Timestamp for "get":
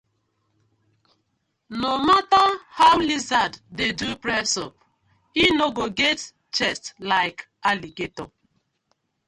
5.91-6.33